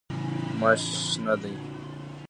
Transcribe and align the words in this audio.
ماش 0.59 0.83
شنه 1.11 1.35
دي. 1.41 1.53